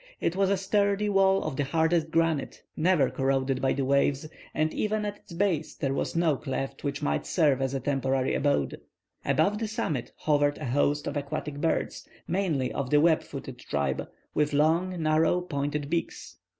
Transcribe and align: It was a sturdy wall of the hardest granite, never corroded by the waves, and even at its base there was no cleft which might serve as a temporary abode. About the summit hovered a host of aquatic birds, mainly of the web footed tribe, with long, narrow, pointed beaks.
It 0.19 0.35
was 0.35 0.49
a 0.49 0.57
sturdy 0.57 1.09
wall 1.09 1.43
of 1.43 1.55
the 1.55 1.63
hardest 1.63 2.09
granite, 2.09 2.63
never 2.75 3.11
corroded 3.11 3.61
by 3.61 3.73
the 3.73 3.85
waves, 3.85 4.27
and 4.51 4.73
even 4.73 5.05
at 5.05 5.17
its 5.17 5.31
base 5.33 5.75
there 5.75 5.93
was 5.93 6.15
no 6.15 6.37
cleft 6.37 6.83
which 6.83 7.03
might 7.03 7.27
serve 7.27 7.61
as 7.61 7.75
a 7.75 7.79
temporary 7.79 8.33
abode. 8.33 8.81
About 9.23 9.59
the 9.59 9.67
summit 9.67 10.11
hovered 10.15 10.57
a 10.57 10.65
host 10.65 11.05
of 11.05 11.17
aquatic 11.17 11.57
birds, 11.61 12.09
mainly 12.27 12.71
of 12.73 12.89
the 12.89 12.99
web 12.99 13.21
footed 13.21 13.59
tribe, 13.59 14.09
with 14.33 14.53
long, 14.53 14.99
narrow, 15.03 15.39
pointed 15.39 15.87
beaks. 15.87 16.37